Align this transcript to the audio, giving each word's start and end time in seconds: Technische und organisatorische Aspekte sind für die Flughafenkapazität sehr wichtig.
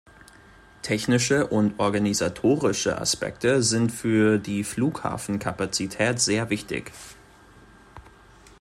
Technische 0.81 1.45
und 1.45 1.79
organisatorische 1.79 2.99
Aspekte 2.99 3.61
sind 3.61 3.91
für 3.91 4.39
die 4.39 4.63
Flughafenkapazität 4.63 6.19
sehr 6.19 6.49
wichtig. 6.49 6.91